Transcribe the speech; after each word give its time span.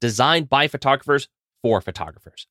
designed 0.00 0.48
by 0.48 0.68
photographers 0.68 1.28
for 1.62 1.80
photographers. 1.80 2.46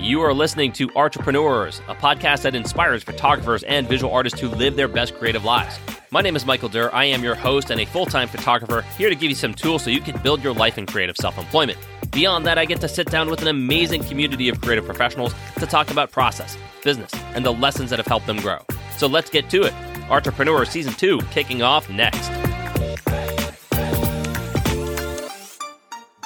You 0.00 0.22
are 0.22 0.32
listening 0.32 0.72
to 0.72 0.88
Entrepreneurs, 0.96 1.80
a 1.88 1.94
podcast 1.94 2.42
that 2.42 2.54
inspires 2.54 3.02
photographers 3.02 3.62
and 3.64 3.86
visual 3.86 4.12
artists 4.12 4.38
to 4.40 4.48
live 4.48 4.76
their 4.76 4.88
best 4.88 5.14
creative 5.16 5.44
lives. 5.44 5.78
My 6.10 6.22
name 6.22 6.34
is 6.34 6.46
Michael 6.46 6.70
Durr. 6.70 6.94
I 6.94 7.04
am 7.04 7.22
your 7.22 7.34
host 7.34 7.70
and 7.70 7.80
a 7.80 7.84
full 7.84 8.06
time 8.06 8.28
photographer, 8.28 8.82
here 8.96 9.10
to 9.10 9.14
give 9.14 9.28
you 9.28 9.34
some 9.34 9.52
tools 9.52 9.82
so 9.82 9.90
you 9.90 10.00
can 10.00 10.16
build 10.22 10.42
your 10.42 10.54
life 10.54 10.78
in 10.78 10.86
creative 10.86 11.16
self 11.16 11.36
employment. 11.36 11.78
Beyond 12.12 12.46
that, 12.46 12.56
I 12.56 12.64
get 12.64 12.80
to 12.80 12.88
sit 12.88 13.10
down 13.10 13.28
with 13.28 13.42
an 13.42 13.48
amazing 13.48 14.02
community 14.04 14.48
of 14.48 14.60
creative 14.62 14.86
professionals 14.86 15.34
to 15.58 15.66
talk 15.66 15.90
about 15.90 16.10
process, 16.10 16.56
business, 16.82 17.10
and 17.34 17.44
the 17.44 17.52
lessons 17.52 17.90
that 17.90 17.98
have 17.98 18.06
helped 18.06 18.26
them 18.26 18.38
grow. 18.38 18.64
So 18.96 19.06
let's 19.08 19.28
get 19.28 19.50
to 19.50 19.64
it. 19.64 19.74
Entrepreneur 20.10 20.64
Season 20.64 20.94
2 20.94 21.18
kicking 21.30 21.62
off 21.62 21.88
next. 21.90 22.30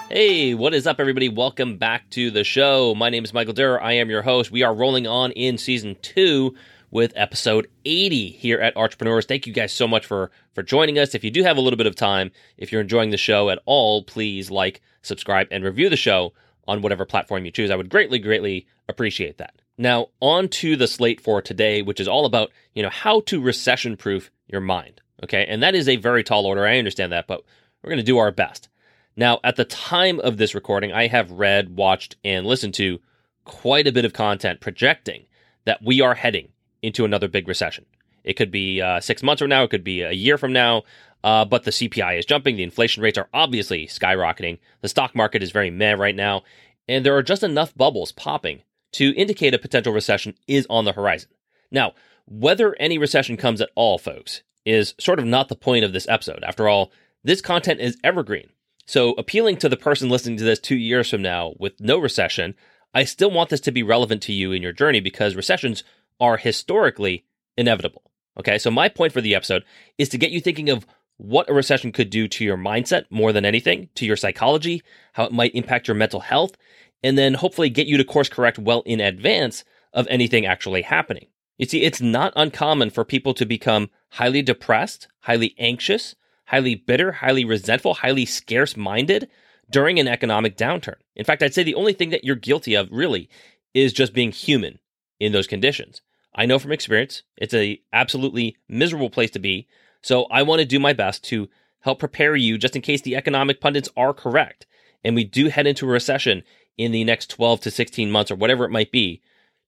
Hey, 0.09 0.53
what 0.53 0.75
is 0.75 0.87
up, 0.87 1.01
everybody? 1.01 1.31
Welcome 1.31 1.79
back 1.79 2.11
to 2.11 2.31
the 2.31 2.45
show. 2.45 2.95
My 2.95 3.09
name 3.09 3.25
is 3.25 3.33
Michael 3.33 3.55
Durr. 3.55 3.81
I 3.81 3.95
am 3.95 4.11
your 4.11 4.21
host. 4.21 4.51
We 4.51 4.63
are 4.63 4.75
rolling 4.75 5.07
on 5.07 5.33
in 5.33 5.57
season 5.57 5.97
two 6.03 6.55
with 6.91 7.15
episode 7.17 7.67
80 7.87 8.29
here 8.33 8.59
at 8.61 8.77
Entrepreneurs. 8.77 9.25
Thank 9.25 9.47
you 9.47 9.55
guys 9.55 9.73
so 9.73 9.89
much 9.89 10.05
for 10.05 10.31
for 10.55 10.63
joining 10.63 10.99
us. 10.99 11.15
If 11.15 11.25
you 11.25 11.31
do 11.31 11.43
have 11.43 11.57
a 11.57 11.63
little 11.63 11.79
bit 11.79 11.87
of 11.87 11.97
time, 11.97 12.31
if 12.59 12.71
you're 12.71 12.83
enjoying 12.83 13.09
the 13.09 13.17
show 13.17 13.49
at 13.49 13.61
all, 13.65 14.05
please 14.05 14.51
like, 14.51 14.83
subscribe, 15.01 15.49
and 15.51 15.65
review 15.65 15.89
the 15.89 15.97
show 15.97 16.35
on 16.69 16.83
whatever 16.83 17.07
platform 17.07 17.47
you 17.47 17.51
choose. 17.51 17.71
I 17.71 17.77
would 17.77 17.89
greatly, 17.89 18.19
greatly 18.19 18.67
appreciate 18.91 19.39
that. 19.39 19.62
Now, 19.83 20.11
on 20.21 20.47
to 20.49 20.77
the 20.77 20.87
slate 20.87 21.21
for 21.21 21.43
today, 21.43 21.83
which 21.83 21.99
is 21.99 22.07
all 22.07 22.25
about, 22.25 22.53
you 22.73 22.85
know, 22.85 22.89
how 22.89 23.19
to 23.23 23.41
recession 23.41 23.97
proof 23.97 24.31
your 24.47 24.61
mind. 24.61 25.01
Okay. 25.25 25.45
And 25.49 25.61
that 25.61 25.75
is 25.75 25.89
a 25.89 25.97
very 25.97 26.23
tall 26.23 26.47
order. 26.47 26.65
I 26.65 26.79
understand 26.79 27.11
that, 27.11 27.27
but 27.27 27.43
we're 27.83 27.91
going 27.91 27.97
to 27.97 28.05
do 28.05 28.19
our 28.19 28.31
best. 28.31 28.69
Now, 29.17 29.41
at 29.43 29.57
the 29.57 29.65
time 29.65 30.21
of 30.21 30.37
this 30.37 30.55
recording, 30.55 30.93
I 30.93 31.09
have 31.09 31.33
read, 31.33 31.77
watched, 31.77 32.15
and 32.23 32.47
listened 32.47 32.75
to 32.75 33.01
quite 33.45 33.89
a 33.89 33.93
bit 33.93 34.05
of 34.05 34.13
content 34.13 34.61
projecting 34.61 35.25
that 35.65 35.83
we 35.83 36.01
are 36.01 36.15
heading 36.15 36.51
into 36.81 37.05
another 37.05 37.27
big 37.27 37.49
recession. 37.49 37.85
It 38.23 38.35
could 38.35 38.53
be 38.53 38.81
uh, 38.81 39.01
six 39.01 39.21
months 39.21 39.41
from 39.41 39.49
now, 39.49 39.65
it 39.65 39.71
could 39.71 39.83
be 39.83 40.03
a 40.03 40.13
year 40.13 40.39
from 40.39 40.53
now, 40.53 40.85
uh, 41.25 41.45
but 41.45 41.65
the 41.65 41.73
CPI 41.73 42.21
is 42.21 42.25
jumping. 42.25 42.55
The 42.55 42.63
inflation 42.63 43.03
rates 43.03 43.19
are 43.19 43.29
obviously 43.35 43.89
skyrocketing. 43.89 44.61
The 44.81 44.89
stock 44.89 45.17
market 45.17 45.43
is 45.43 45.51
very 45.51 45.71
meh 45.71 45.95
right 45.95 46.15
now, 46.15 46.45
and 46.87 47.05
there 47.05 47.17
are 47.17 47.23
just 47.23 47.43
enough 47.43 47.77
bubbles 47.77 48.13
popping 48.13 48.63
to 48.93 49.15
indicate 49.15 49.55
a 49.55 49.59
potential 49.59 49.93
recession 49.93 50.35
is 50.47 50.67
on 50.71 50.85
the 50.85 50.93
horizon. 50.93 51.31
Now, 51.71 51.93
whether 52.27 52.77
any 52.79 52.99
recession 52.99 53.37
comes 53.37 53.61
at 53.61 53.71
all, 53.75 53.99
folks, 53.99 54.43
is 54.65 54.95
sort 54.99 55.19
of 55.19 55.25
not 55.25 55.49
the 55.49 55.57
point 55.57 55.85
of 55.85 55.93
this 55.93 56.09
episode. 56.09 56.45
After 56.45 56.69
all, 56.69 56.93
this 57.25 57.41
content 57.41 57.81
is 57.81 57.99
evergreen. 58.05 58.51
So, 58.87 59.13
appealing 59.13 59.57
to 59.59 59.69
the 59.69 59.77
person 59.77 60.09
listening 60.09 60.37
to 60.39 60.45
this 60.45 60.59
two 60.59 60.77
years 60.77 61.09
from 61.09 61.23
now 61.23 61.55
with 61.59 61.81
no 61.81 61.99
recession, 61.99 62.55
I 62.95 63.05
still 63.05 63.31
want 63.31 63.51
this 63.51 63.61
to 63.61 63.73
be 63.73 63.83
relevant 63.83 64.23
to 64.25 64.33
you 64.33 64.53
in 64.53 64.63
your 64.63 64.73
journey 64.73 65.01
because 65.01 65.35
recessions 65.37 65.83
are 66.21 66.37
historically 66.37 67.25
inevitable. 67.57 68.03
Okay, 68.39 68.59
so 68.59 68.71
my 68.71 68.89
point 68.89 69.13
for 69.13 69.21
the 69.21 69.35
episode 69.35 69.65
is 69.99 70.09
to 70.11 70.19
get 70.19 70.31
you 70.31 70.41
thinking 70.41 70.69
of 70.69 70.87
what 71.17 71.49
a 71.49 71.55
recession 71.55 71.93
could 71.93 72.11
do 72.11 72.27
to 72.27 72.45
your 72.45 72.57
mindset 72.57 73.05
more 73.11 73.33
than 73.33 73.45
anything, 73.45 73.89
to 73.95 74.07
your 74.07 74.17
psychology, 74.17 74.83
how 75.13 75.25
it 75.25 75.33
might 75.33 75.55
impact 75.55 75.87
your 75.87 75.95
mental 75.95 76.21
health, 76.21 76.57
and 77.03 77.19
then 77.19 77.35
hopefully 77.35 77.69
get 77.69 77.87
you 77.87 77.97
to 77.97 78.05
course 78.05 78.29
correct 78.29 78.59
well 78.59 78.83
in 78.87 79.01
advance 79.01 79.65
of 79.93 80.07
anything 80.09 80.47
actually 80.47 80.83
happening. 80.83 81.27
You 81.59 81.67
see, 81.67 81.83
it's 81.83 82.01
not 82.01 82.33
uncommon 82.35 82.91
for 82.91 83.05
people 83.05 83.35
to 83.35 83.45
become 83.45 83.91
highly 84.11 84.43
depressed, 84.43 85.09
highly 85.21 85.55
anxious, 85.59 86.15
highly 86.47 86.75
bitter, 86.75 87.13
highly 87.13 87.45
resentful, 87.45 87.95
highly 87.95 88.25
scarce 88.25 88.77
minded 88.77 89.29
during 89.71 89.99
an 89.99 90.09
economic 90.09 90.57
downturn. 90.57 90.97
In 91.15 91.25
fact, 91.25 91.43
I'd 91.43 91.55
say 91.55 91.63
the 91.63 91.75
only 91.75 91.93
thing 91.93 92.11
that 92.11 92.25
you're 92.25 92.37
guilty 92.37 92.75
of 92.75 92.89
really 92.91 93.29
is 93.75 93.93
just 93.93 94.13
being 94.13 94.33
human 94.33 94.79
in 95.21 95.33
those 95.33 95.47
conditions. 95.47 96.03
I 96.35 96.47
know 96.47 96.59
from 96.59 96.73
experience, 96.73 97.23
it's 97.37 97.55
a 97.55 97.81
absolutely 97.93 98.57
miserable 98.69 99.11
place 99.11 99.31
to 99.33 99.39
be. 99.39 99.69
So 100.03 100.25
I 100.31 100.43
want 100.43 100.61
to 100.61 100.67
do 100.67 100.79
my 100.79 100.93
best 100.93 101.23
to 101.25 101.49
help 101.81 101.99
prepare 101.99 102.35
you 102.35 102.59
just 102.59 102.77
in 102.77 102.83
case 102.83 103.03
the 103.03 103.17
economic 103.17 103.61
pundits 103.61 103.89
are 103.97 104.15
correct 104.15 104.67
and 105.05 105.15
we 105.15 105.25
do 105.25 105.49
head 105.49 105.67
into 105.67 105.87
a 105.87 105.91
recession 105.91 106.43
in 106.79 106.93
the 106.93 107.05
next 107.05 107.31
12 107.31 107.61
to 107.61 107.71
16 107.71 108.11
months 108.11 108.31
or 108.31 108.37
whatever 108.37 108.65
it 108.65 108.71
might 108.71 108.93
be 108.93 109.21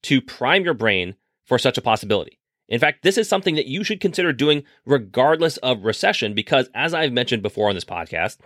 to 0.02 0.20
prime 0.20 0.64
your 0.64 0.74
brain 0.74 1.14
for 1.44 1.58
such 1.58 1.78
a 1.78 1.82
possibility. 1.82 2.38
In 2.68 2.80
fact, 2.80 3.02
this 3.02 3.18
is 3.18 3.28
something 3.28 3.56
that 3.56 3.66
you 3.66 3.84
should 3.84 4.00
consider 4.00 4.32
doing 4.32 4.64
regardless 4.86 5.58
of 5.58 5.84
recession 5.84 6.34
because, 6.34 6.70
as 6.74 6.94
I've 6.94 7.12
mentioned 7.12 7.42
before 7.42 7.68
on 7.68 7.74
this 7.74 7.84
podcast, 7.84 8.38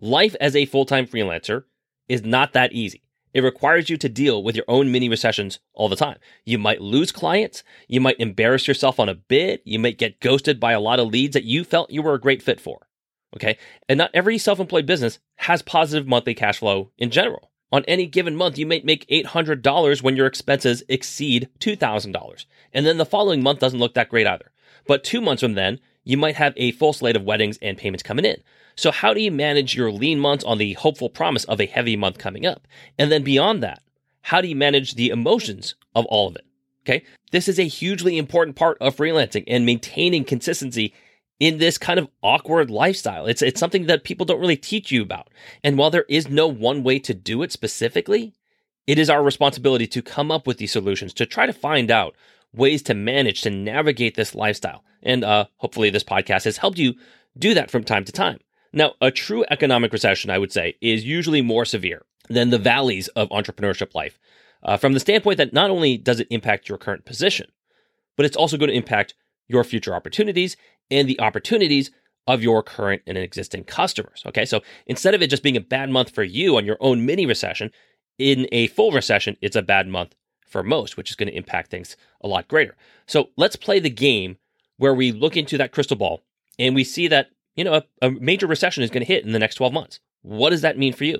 life 0.00 0.34
as 0.40 0.56
a 0.56 0.66
full 0.66 0.84
time 0.84 1.06
freelancer 1.06 1.64
is 2.08 2.24
not 2.24 2.52
that 2.52 2.72
easy. 2.72 3.02
It 3.32 3.44
requires 3.44 3.88
you 3.88 3.96
to 3.98 4.08
deal 4.08 4.42
with 4.42 4.56
your 4.56 4.64
own 4.66 4.90
mini 4.90 5.08
recessions 5.08 5.60
all 5.72 5.88
the 5.88 5.94
time. 5.94 6.18
You 6.44 6.58
might 6.58 6.80
lose 6.80 7.12
clients. 7.12 7.62
You 7.86 8.00
might 8.00 8.18
embarrass 8.18 8.66
yourself 8.66 8.98
on 8.98 9.08
a 9.08 9.14
bid. 9.14 9.60
You 9.64 9.78
might 9.78 9.98
get 9.98 10.20
ghosted 10.20 10.58
by 10.58 10.72
a 10.72 10.80
lot 10.80 10.98
of 10.98 11.08
leads 11.08 11.34
that 11.34 11.44
you 11.44 11.62
felt 11.62 11.90
you 11.90 12.02
were 12.02 12.14
a 12.14 12.20
great 12.20 12.42
fit 12.42 12.60
for. 12.60 12.88
Okay. 13.36 13.56
And 13.88 13.98
not 13.98 14.10
every 14.12 14.38
self 14.38 14.58
employed 14.58 14.86
business 14.86 15.20
has 15.36 15.62
positive 15.62 16.08
monthly 16.08 16.34
cash 16.34 16.58
flow 16.58 16.90
in 16.98 17.10
general. 17.10 17.49
On 17.72 17.84
any 17.86 18.06
given 18.06 18.34
month, 18.34 18.58
you 18.58 18.66
might 18.66 18.84
make 18.84 19.06
$800 19.08 20.02
when 20.02 20.16
your 20.16 20.26
expenses 20.26 20.82
exceed 20.88 21.48
$2,000. 21.60 22.44
And 22.72 22.84
then 22.84 22.98
the 22.98 23.06
following 23.06 23.42
month 23.42 23.60
doesn't 23.60 23.78
look 23.78 23.94
that 23.94 24.08
great 24.08 24.26
either. 24.26 24.50
But 24.86 25.04
two 25.04 25.20
months 25.20 25.42
from 25.42 25.54
then, 25.54 25.78
you 26.02 26.16
might 26.16 26.36
have 26.36 26.54
a 26.56 26.72
full 26.72 26.92
slate 26.92 27.16
of 27.16 27.22
weddings 27.22 27.58
and 27.62 27.78
payments 27.78 28.02
coming 28.02 28.24
in. 28.24 28.42
So, 28.74 28.90
how 28.90 29.12
do 29.12 29.20
you 29.20 29.30
manage 29.30 29.76
your 29.76 29.92
lean 29.92 30.18
months 30.18 30.44
on 30.44 30.58
the 30.58 30.72
hopeful 30.74 31.10
promise 31.10 31.44
of 31.44 31.60
a 31.60 31.66
heavy 31.66 31.96
month 31.96 32.18
coming 32.18 32.46
up? 32.46 32.66
And 32.98 33.12
then 33.12 33.22
beyond 33.22 33.62
that, 33.62 33.82
how 34.22 34.40
do 34.40 34.48
you 34.48 34.56
manage 34.56 34.94
the 34.94 35.10
emotions 35.10 35.74
of 35.94 36.06
all 36.06 36.28
of 36.28 36.36
it? 36.36 36.46
Okay. 36.84 37.04
This 37.30 37.46
is 37.46 37.58
a 37.58 37.64
hugely 37.64 38.16
important 38.16 38.56
part 38.56 38.78
of 38.80 38.96
freelancing 38.96 39.44
and 39.46 39.66
maintaining 39.66 40.24
consistency 40.24 40.94
in 41.40 41.58
this 41.58 41.78
kind 41.78 41.98
of 41.98 42.08
awkward 42.22 42.70
lifestyle. 42.70 43.26
It's 43.26 43.42
it's 43.42 43.58
something 43.58 43.86
that 43.86 44.04
people 44.04 44.26
don't 44.26 44.40
really 44.40 44.56
teach 44.56 44.92
you 44.92 45.02
about. 45.02 45.28
And 45.64 45.76
while 45.76 45.90
there 45.90 46.04
is 46.08 46.28
no 46.28 46.46
one 46.46 46.84
way 46.84 46.98
to 47.00 47.14
do 47.14 47.42
it 47.42 47.50
specifically, 47.50 48.34
it 48.86 48.98
is 48.98 49.10
our 49.10 49.22
responsibility 49.22 49.86
to 49.88 50.02
come 50.02 50.30
up 50.30 50.46
with 50.46 50.58
these 50.58 50.72
solutions 50.72 51.14
to 51.14 51.26
try 51.26 51.46
to 51.46 51.52
find 51.52 51.90
out 51.90 52.14
ways 52.52 52.82
to 52.82 52.94
manage 52.94 53.40
to 53.42 53.50
navigate 53.50 54.14
this 54.14 54.34
lifestyle. 54.34 54.84
And 55.02 55.24
uh, 55.24 55.46
hopefully, 55.56 55.90
this 55.90 56.04
podcast 56.04 56.44
has 56.44 56.58
helped 56.58 56.78
you 56.78 56.94
do 57.36 57.54
that 57.54 57.70
from 57.70 57.84
time 57.84 58.04
to 58.04 58.12
time. 58.12 58.38
Now, 58.72 58.94
a 59.00 59.10
true 59.10 59.44
economic 59.50 59.92
recession, 59.92 60.30
I 60.30 60.38
would 60.38 60.52
say, 60.52 60.76
is 60.80 61.04
usually 61.04 61.42
more 61.42 61.64
severe 61.64 62.04
than 62.28 62.50
the 62.50 62.58
valleys 62.58 63.08
of 63.08 63.30
entrepreneurship 63.30 63.94
life. 63.94 64.18
Uh, 64.62 64.76
from 64.76 64.92
the 64.92 65.00
standpoint 65.00 65.38
that 65.38 65.54
not 65.54 65.70
only 65.70 65.96
does 65.96 66.20
it 66.20 66.28
impact 66.30 66.68
your 66.68 66.76
current 66.78 67.06
position, 67.06 67.50
but 68.16 68.26
it's 68.26 68.36
also 68.36 68.58
going 68.58 68.68
to 68.68 68.76
impact 68.76 69.14
your 69.48 69.64
future 69.64 69.94
opportunities 69.94 70.56
and 70.90 71.08
the 71.08 71.20
opportunities 71.20 71.90
of 72.26 72.42
your 72.42 72.62
current 72.62 73.02
and 73.06 73.18
existing 73.18 73.64
customers. 73.64 74.22
Okay, 74.26 74.44
so 74.44 74.60
instead 74.86 75.14
of 75.14 75.22
it 75.22 75.30
just 75.30 75.42
being 75.42 75.56
a 75.56 75.60
bad 75.60 75.90
month 75.90 76.10
for 76.10 76.22
you 76.22 76.56
on 76.56 76.64
your 76.64 76.76
own 76.80 77.04
mini 77.04 77.26
recession, 77.26 77.70
in 78.18 78.46
a 78.52 78.66
full 78.68 78.92
recession, 78.92 79.36
it's 79.40 79.56
a 79.56 79.62
bad 79.62 79.88
month 79.88 80.14
for 80.46 80.62
most, 80.62 80.96
which 80.96 81.10
is 81.10 81.16
going 81.16 81.28
to 81.28 81.36
impact 81.36 81.70
things 81.70 81.96
a 82.20 82.28
lot 82.28 82.48
greater. 82.48 82.76
So 83.06 83.30
let's 83.36 83.56
play 83.56 83.78
the 83.80 83.90
game 83.90 84.36
where 84.76 84.94
we 84.94 85.12
look 85.12 85.36
into 85.36 85.56
that 85.58 85.72
crystal 85.72 85.96
ball 85.96 86.22
and 86.58 86.74
we 86.74 86.84
see 86.84 87.08
that, 87.08 87.28
you 87.56 87.64
know, 87.64 87.74
a, 87.74 87.84
a 88.02 88.10
major 88.10 88.46
recession 88.46 88.82
is 88.82 88.90
going 88.90 89.04
to 89.04 89.12
hit 89.12 89.24
in 89.24 89.32
the 89.32 89.38
next 89.38 89.54
12 89.54 89.72
months. 89.72 90.00
What 90.22 90.50
does 90.50 90.60
that 90.60 90.78
mean 90.78 90.92
for 90.92 91.04
you? 91.04 91.18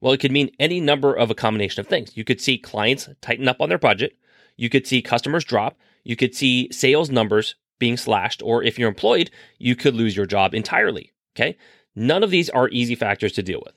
Well, 0.00 0.12
it 0.12 0.20
could 0.20 0.32
mean 0.32 0.50
any 0.58 0.80
number 0.80 1.12
of 1.12 1.30
a 1.30 1.34
combination 1.34 1.80
of 1.80 1.86
things. 1.86 2.16
You 2.16 2.24
could 2.24 2.40
see 2.40 2.56
clients 2.56 3.08
tighten 3.20 3.48
up 3.48 3.60
on 3.60 3.68
their 3.68 3.78
budget. 3.78 4.16
You 4.56 4.70
could 4.70 4.86
see 4.86 5.02
customers 5.02 5.44
drop. 5.44 5.76
You 6.04 6.16
could 6.16 6.34
see 6.34 6.68
sales 6.72 7.10
numbers 7.10 7.56
being 7.78 7.96
slashed. 7.96 8.42
Or 8.42 8.62
if 8.62 8.78
you're 8.78 8.88
employed, 8.88 9.30
you 9.58 9.76
could 9.76 9.94
lose 9.94 10.16
your 10.16 10.26
job 10.26 10.54
entirely. 10.54 11.12
Okay. 11.36 11.56
None 11.94 12.22
of 12.22 12.30
these 12.30 12.50
are 12.50 12.68
easy 12.68 12.94
factors 12.94 13.32
to 13.32 13.42
deal 13.42 13.62
with. 13.64 13.74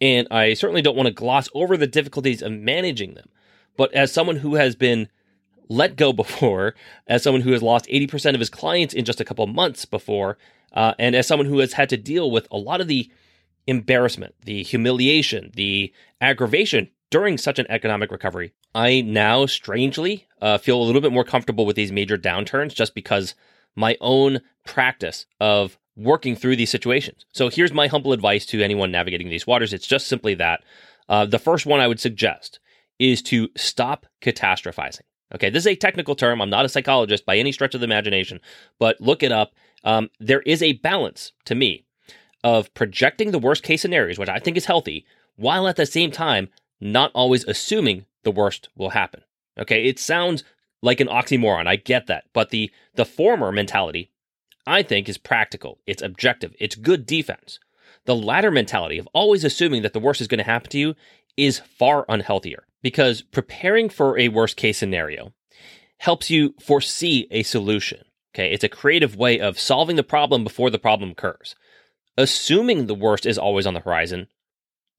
And 0.00 0.26
I 0.30 0.54
certainly 0.54 0.82
don't 0.82 0.96
want 0.96 1.06
to 1.06 1.12
gloss 1.12 1.48
over 1.54 1.76
the 1.76 1.86
difficulties 1.86 2.42
of 2.42 2.52
managing 2.52 3.14
them. 3.14 3.28
But 3.76 3.92
as 3.94 4.12
someone 4.12 4.36
who 4.36 4.56
has 4.56 4.74
been 4.74 5.08
let 5.68 5.96
go 5.96 6.12
before, 6.12 6.74
as 7.06 7.22
someone 7.22 7.42
who 7.42 7.52
has 7.52 7.62
lost 7.62 7.86
80% 7.86 8.34
of 8.34 8.40
his 8.40 8.50
clients 8.50 8.94
in 8.94 9.04
just 9.04 9.20
a 9.20 9.24
couple 9.24 9.46
months 9.46 9.84
before, 9.84 10.38
uh, 10.72 10.94
and 10.98 11.14
as 11.14 11.26
someone 11.26 11.46
who 11.46 11.58
has 11.58 11.74
had 11.74 11.88
to 11.90 11.96
deal 11.96 12.30
with 12.30 12.48
a 12.50 12.56
lot 12.56 12.80
of 12.80 12.88
the 12.88 13.10
embarrassment, 13.66 14.34
the 14.44 14.62
humiliation, 14.62 15.50
the 15.54 15.92
aggravation 16.20 16.90
during 17.10 17.38
such 17.38 17.58
an 17.58 17.66
economic 17.68 18.10
recovery, 18.10 18.52
I 18.74 19.02
now 19.02 19.46
strangely 19.46 20.26
uh, 20.40 20.58
feel 20.58 20.80
a 20.80 20.84
little 20.84 21.00
bit 21.00 21.12
more 21.12 21.24
comfortable 21.24 21.66
with 21.66 21.76
these 21.76 21.92
major 21.92 22.16
downturns 22.16 22.74
just 22.74 22.94
because 22.94 23.34
my 23.76 23.96
own 24.00 24.40
practice 24.64 25.26
of 25.40 25.78
working 25.96 26.34
through 26.34 26.56
these 26.56 26.70
situations. 26.70 27.26
So 27.32 27.48
here's 27.48 27.72
my 27.72 27.86
humble 27.86 28.12
advice 28.12 28.46
to 28.46 28.62
anyone 28.62 28.90
navigating 28.90 29.28
these 29.28 29.46
waters. 29.46 29.72
It's 29.72 29.86
just 29.86 30.08
simply 30.08 30.34
that 30.34 30.62
uh, 31.08 31.26
the 31.26 31.38
first 31.38 31.66
one 31.66 31.80
I 31.80 31.88
would 31.88 32.00
suggest 32.00 32.60
is 32.98 33.22
to 33.22 33.48
stop 33.56 34.06
catastrophizing. 34.22 35.02
Okay, 35.34 35.50
this 35.50 35.62
is 35.62 35.68
a 35.68 35.76
technical 35.76 36.14
term. 36.14 36.40
I'm 36.40 36.50
not 36.50 36.64
a 36.64 36.68
psychologist 36.68 37.26
by 37.26 37.36
any 37.36 37.52
stretch 37.52 37.74
of 37.74 37.80
the 37.80 37.86
imagination, 37.86 38.40
but 38.78 39.00
look 39.00 39.22
it 39.22 39.32
up. 39.32 39.52
Um, 39.84 40.10
there 40.20 40.42
is 40.42 40.62
a 40.62 40.74
balance 40.74 41.32
to 41.46 41.54
me 41.54 41.84
of 42.44 42.72
projecting 42.74 43.30
the 43.30 43.38
worst 43.38 43.62
case 43.62 43.82
scenarios, 43.82 44.18
which 44.18 44.28
I 44.28 44.38
think 44.38 44.56
is 44.56 44.66
healthy, 44.66 45.06
while 45.36 45.68
at 45.68 45.76
the 45.76 45.86
same 45.86 46.10
time 46.10 46.48
not 46.80 47.10
always 47.14 47.44
assuming 47.44 48.04
the 48.24 48.30
worst 48.30 48.68
will 48.76 48.90
happen. 48.90 49.22
Okay, 49.58 49.84
it 49.84 49.98
sounds 49.98 50.44
like 50.82 51.00
an 51.00 51.08
oxymoron. 51.08 51.66
I 51.66 51.76
get 51.76 52.06
that, 52.06 52.24
but 52.32 52.50
the 52.50 52.70
the 52.94 53.04
former 53.04 53.52
mentality, 53.52 54.10
I 54.66 54.82
think, 54.82 55.08
is 55.08 55.18
practical. 55.18 55.78
It's 55.86 56.02
objective. 56.02 56.54
It's 56.58 56.74
good 56.74 57.06
defense. 57.06 57.58
The 58.04 58.16
latter 58.16 58.50
mentality 58.50 58.98
of 58.98 59.08
always 59.12 59.44
assuming 59.44 59.82
that 59.82 59.92
the 59.92 60.00
worst 60.00 60.20
is 60.20 60.28
going 60.28 60.38
to 60.38 60.44
happen 60.44 60.70
to 60.70 60.78
you 60.78 60.94
is 61.36 61.60
far 61.60 62.04
unhealthier 62.06 62.64
because 62.82 63.22
preparing 63.22 63.88
for 63.88 64.18
a 64.18 64.28
worst 64.28 64.56
case 64.56 64.78
scenario 64.78 65.32
helps 65.98 66.30
you 66.30 66.54
foresee 66.60 67.28
a 67.30 67.42
solution. 67.42 68.04
Okay, 68.34 68.52
it's 68.52 68.64
a 68.64 68.68
creative 68.68 69.16
way 69.16 69.38
of 69.38 69.58
solving 69.58 69.96
the 69.96 70.02
problem 70.02 70.42
before 70.42 70.70
the 70.70 70.78
problem 70.78 71.10
occurs 71.10 71.54
assuming 72.16 72.86
the 72.86 72.94
worst 72.94 73.26
is 73.26 73.38
always 73.38 73.66
on 73.66 73.74
the 73.74 73.80
horizon 73.80 74.28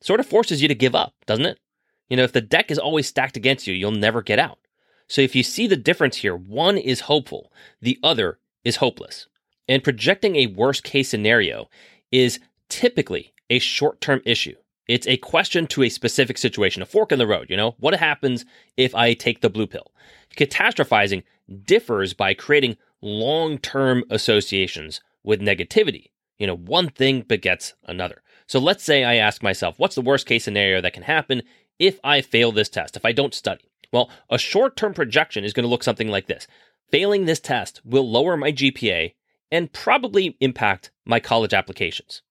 sort 0.01 0.19
of 0.19 0.25
forces 0.25 0.61
you 0.61 0.67
to 0.67 0.75
give 0.75 0.95
up, 0.95 1.13
doesn't 1.25 1.45
it? 1.45 1.59
You 2.09 2.17
know, 2.17 2.23
if 2.23 2.33
the 2.33 2.41
deck 2.41 2.71
is 2.71 2.79
always 2.79 3.07
stacked 3.07 3.37
against 3.37 3.67
you, 3.67 3.73
you'll 3.73 3.91
never 3.91 4.21
get 4.21 4.39
out. 4.39 4.59
So 5.07 5.21
if 5.21 5.35
you 5.35 5.43
see 5.43 5.67
the 5.67 5.75
difference 5.75 6.17
here, 6.17 6.35
one 6.35 6.77
is 6.77 7.01
hopeful, 7.01 7.51
the 7.81 7.99
other 8.03 8.39
is 8.63 8.77
hopeless. 8.77 9.27
And 9.67 9.83
projecting 9.83 10.35
a 10.35 10.47
worst 10.47 10.83
case 10.83 11.09
scenario 11.09 11.69
is 12.11 12.39
typically 12.69 13.33
a 13.49 13.59
short 13.59 14.01
term 14.01 14.21
issue. 14.25 14.55
It's 14.87 15.07
a 15.07 15.17
question 15.17 15.67
to 15.67 15.83
a 15.83 15.89
specific 15.89 16.37
situation, 16.37 16.81
a 16.81 16.85
fork 16.85 17.11
in 17.11 17.19
the 17.19 17.27
road. 17.27 17.49
You 17.49 17.57
know, 17.57 17.75
what 17.79 17.95
happens 17.95 18.45
if 18.75 18.93
I 18.93 19.13
take 19.13 19.41
the 19.41 19.49
blue 19.49 19.67
pill? 19.67 19.91
Catastrophizing 20.35 21.23
differs 21.65 22.13
by 22.13 22.33
creating 22.33 22.77
long 23.01 23.57
term 23.57 24.03
associations 24.09 25.01
with 25.23 25.39
negativity. 25.39 26.09
You 26.37 26.47
know, 26.47 26.57
one 26.57 26.89
thing 26.89 27.21
begets 27.21 27.73
another. 27.85 28.21
So 28.47 28.59
let's 28.59 28.83
say 28.83 29.03
I 29.03 29.15
ask 29.15 29.41
myself, 29.41 29.75
what's 29.77 29.95
the 29.95 30.01
worst 30.01 30.25
case 30.25 30.43
scenario 30.43 30.81
that 30.81 30.93
can 30.93 31.03
happen 31.03 31.43
if 31.79 31.99
I 32.03 32.21
fail 32.21 32.51
this 32.51 32.69
test, 32.69 32.95
if 32.95 33.05
I 33.05 33.11
don't 33.11 33.33
study? 33.33 33.69
Well, 33.91 34.09
a 34.29 34.37
short 34.37 34.75
term 34.75 34.93
projection 34.93 35.43
is 35.43 35.53
going 35.53 35.63
to 35.63 35.69
look 35.69 35.83
something 35.83 36.09
like 36.09 36.27
this 36.27 36.47
Failing 36.93 37.25
this 37.25 37.39
test 37.39 37.81
will 37.83 38.09
lower 38.09 38.37
my 38.37 38.51
GPA 38.51 39.15
and 39.51 39.73
probably 39.73 40.37
impact 40.39 40.91
my 41.05 41.19
college 41.19 41.53
applications. 41.53 42.21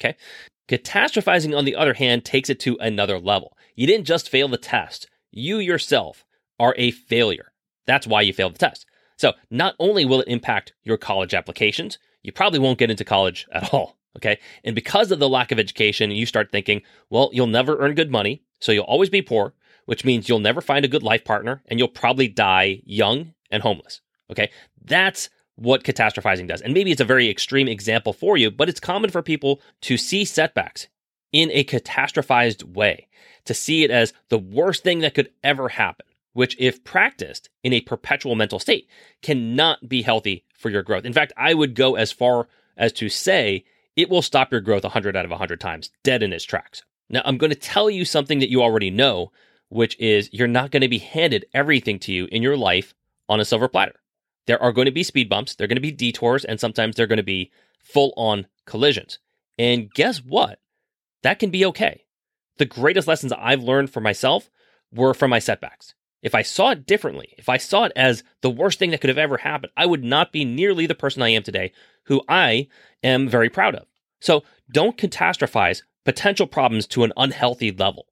Okay. 0.00 0.16
Catastrophizing, 0.68 1.56
on 1.56 1.64
the 1.64 1.74
other 1.74 1.94
hand, 1.94 2.24
takes 2.24 2.50
it 2.50 2.60
to 2.60 2.76
another 2.80 3.18
level. 3.18 3.56
You 3.74 3.86
didn't 3.86 4.06
just 4.06 4.28
fail 4.28 4.48
the 4.48 4.56
test, 4.56 5.08
you 5.30 5.58
yourself 5.58 6.24
are 6.58 6.74
a 6.76 6.90
failure. 6.90 7.52
That's 7.86 8.06
why 8.06 8.20
you 8.20 8.32
failed 8.32 8.54
the 8.54 8.58
test. 8.58 8.86
So, 9.16 9.32
not 9.50 9.74
only 9.78 10.04
will 10.04 10.20
it 10.20 10.28
impact 10.28 10.74
your 10.82 10.96
college 10.96 11.34
applications, 11.34 11.98
you 12.22 12.32
probably 12.32 12.58
won't 12.58 12.78
get 12.78 12.90
into 12.90 13.04
college 13.04 13.46
at 13.52 13.72
all. 13.72 13.98
Okay. 14.16 14.38
And 14.64 14.74
because 14.74 15.12
of 15.12 15.18
the 15.18 15.28
lack 15.28 15.52
of 15.52 15.58
education, 15.58 16.10
you 16.10 16.26
start 16.26 16.50
thinking, 16.50 16.82
well, 17.10 17.30
you'll 17.32 17.46
never 17.46 17.78
earn 17.78 17.94
good 17.94 18.10
money. 18.10 18.42
So 18.60 18.72
you'll 18.72 18.84
always 18.84 19.10
be 19.10 19.22
poor, 19.22 19.54
which 19.86 20.04
means 20.04 20.28
you'll 20.28 20.38
never 20.38 20.60
find 20.60 20.84
a 20.84 20.88
good 20.88 21.02
life 21.02 21.24
partner 21.24 21.62
and 21.66 21.78
you'll 21.78 21.88
probably 21.88 22.28
die 22.28 22.82
young 22.84 23.34
and 23.50 23.62
homeless. 23.62 24.00
Okay. 24.30 24.50
That's 24.84 25.28
what 25.56 25.84
catastrophizing 25.84 26.48
does. 26.48 26.62
And 26.62 26.72
maybe 26.72 26.90
it's 26.90 27.00
a 27.00 27.06
very 27.06 27.28
extreme 27.28 27.68
example 27.68 28.12
for 28.12 28.36
you, 28.36 28.50
but 28.50 28.68
it's 28.68 28.80
common 28.80 29.10
for 29.10 29.22
people 29.22 29.60
to 29.82 29.96
see 29.96 30.24
setbacks 30.24 30.88
in 31.32 31.50
a 31.52 31.64
catastrophized 31.64 32.64
way, 32.74 33.08
to 33.44 33.54
see 33.54 33.84
it 33.84 33.90
as 33.90 34.12
the 34.30 34.38
worst 34.38 34.82
thing 34.82 35.00
that 35.00 35.14
could 35.14 35.30
ever 35.44 35.68
happen, 35.68 36.06
which, 36.32 36.56
if 36.58 36.82
practiced 36.82 37.50
in 37.62 37.72
a 37.72 37.80
perpetual 37.82 38.34
mental 38.34 38.58
state, 38.58 38.88
cannot 39.22 39.88
be 39.88 40.02
healthy 40.02 40.44
for 40.56 40.70
your 40.70 40.82
growth. 40.82 41.04
In 41.04 41.12
fact, 41.12 41.32
I 41.36 41.54
would 41.54 41.74
go 41.74 41.94
as 41.94 42.10
far 42.10 42.48
as 42.76 42.92
to 42.94 43.08
say 43.08 43.64
it 43.96 44.08
will 44.08 44.22
stop 44.22 44.50
your 44.50 44.60
growth 44.60 44.84
100 44.84 45.14
out 45.14 45.24
of 45.24 45.30
100 45.30 45.60
times, 45.60 45.90
dead 46.02 46.22
in 46.22 46.32
its 46.32 46.44
tracks. 46.44 46.82
Now, 47.10 47.22
I'm 47.24 47.38
going 47.38 47.50
to 47.50 47.58
tell 47.58 47.90
you 47.90 48.04
something 48.04 48.38
that 48.38 48.50
you 48.50 48.62
already 48.62 48.90
know, 48.90 49.32
which 49.68 49.98
is 49.98 50.30
you're 50.32 50.48
not 50.48 50.70
going 50.70 50.82
to 50.82 50.88
be 50.88 50.98
handed 50.98 51.44
everything 51.52 51.98
to 52.00 52.12
you 52.12 52.28
in 52.30 52.40
your 52.40 52.56
life 52.56 52.94
on 53.28 53.40
a 53.40 53.44
silver 53.44 53.68
platter. 53.68 53.96
There 54.46 54.62
are 54.62 54.72
going 54.72 54.86
to 54.86 54.92
be 54.92 55.02
speed 55.02 55.28
bumps, 55.28 55.54
there 55.54 55.64
are 55.64 55.68
going 55.68 55.76
to 55.76 55.82
be 55.82 55.92
detours, 55.92 56.44
and 56.44 56.58
sometimes 56.58 56.96
they're 56.96 57.06
going 57.06 57.18
to 57.18 57.22
be 57.22 57.50
full 57.78 58.14
on 58.16 58.46
collisions. 58.64 59.18
And 59.58 59.92
guess 59.92 60.18
what? 60.18 60.60
That 61.22 61.38
can 61.38 61.50
be 61.50 61.64
okay. 61.66 62.04
The 62.58 62.64
greatest 62.64 63.08
lessons 63.08 63.32
I've 63.32 63.62
learned 63.62 63.90
for 63.90 64.00
myself 64.00 64.48
were 64.92 65.14
from 65.14 65.30
my 65.30 65.38
setbacks. 65.38 65.94
If 66.22 66.34
I 66.34 66.42
saw 66.42 66.70
it 66.70 66.86
differently, 66.86 67.34
if 67.38 67.48
I 67.48 67.56
saw 67.56 67.84
it 67.84 67.92
as 67.96 68.22
the 68.42 68.50
worst 68.50 68.78
thing 68.78 68.90
that 68.90 69.00
could 69.00 69.08
have 69.08 69.18
ever 69.18 69.38
happened, 69.38 69.72
I 69.76 69.86
would 69.86 70.04
not 70.04 70.32
be 70.32 70.44
nearly 70.44 70.86
the 70.86 70.94
person 70.94 71.22
I 71.22 71.30
am 71.30 71.42
today, 71.42 71.72
who 72.04 72.22
I 72.28 72.68
am 73.02 73.28
very 73.28 73.48
proud 73.48 73.74
of. 73.74 73.86
So 74.20 74.44
don't 74.70 74.98
catastrophize 74.98 75.82
potential 76.04 76.46
problems 76.46 76.86
to 76.88 77.04
an 77.04 77.12
unhealthy 77.16 77.70
level. 77.70 78.06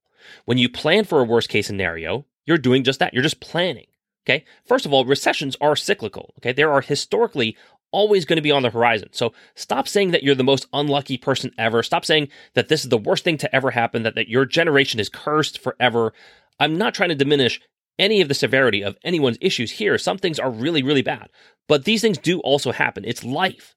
When 0.45 0.59
you 0.59 0.69
plan 0.69 1.05
for 1.05 1.21
a 1.21 1.25
worst 1.25 1.49
case 1.49 1.67
scenario, 1.67 2.27
you're 2.47 2.59
doing 2.59 2.85
just 2.85 2.99
that. 2.99 3.15
You're 3.15 3.23
just 3.23 3.41
planning. 3.41 3.87
Okay. 4.27 4.45
First 4.67 4.85
of 4.85 4.93
all, 4.93 5.05
recessions 5.05 5.57
are 5.61 5.77
cyclical. 5.77 6.35
Okay. 6.39 6.53
There 6.53 6.73
are 6.73 6.81
historically 6.81 7.57
always 7.91 8.25
going 8.25 8.37
to 8.37 8.43
be 8.43 8.51
on 8.51 8.63
the 8.63 8.71
horizon. 8.71 9.09
So 9.13 9.33
stop 9.55 9.89
saying 9.89 10.11
that 10.11 10.23
you're 10.23 10.35
the 10.35 10.45
most 10.45 10.67
unlucky 10.73 11.17
person 11.17 11.53
ever. 11.57 11.83
Stop 11.83 12.05
saying 12.05 12.29
that 12.55 12.69
this 12.69 12.85
is 12.85 12.91
the 12.91 12.99
worst 12.99 13.25
thing 13.25 13.39
to 13.39 13.55
ever 13.55 13.71
happen, 13.71 14.03
that, 14.03 14.15
that 14.15 14.29
your 14.29 14.45
generation 14.45 15.01
is 15.01 15.09
cursed 15.09 15.59
forever. 15.59 16.13
I'm 16.61 16.77
not 16.77 16.93
trying 16.95 17.09
to 17.09 17.15
diminish 17.15 17.61
any 17.99 18.21
of 18.21 18.29
the 18.29 18.35
severity 18.35 18.83
of 18.83 18.97
anyone's 19.03 19.39
issues 19.41 19.73
here. 19.73 19.97
Some 19.99 20.19
things 20.19 20.39
are 20.39 20.51
really, 20.51 20.83
really 20.83 21.03
bad, 21.03 21.31
but 21.67 21.85
these 21.85 22.03
things 22.03 22.19
do 22.19 22.41
also 22.41 22.73
happen. 22.73 23.05
It's 23.05 23.25
life. 23.25 23.75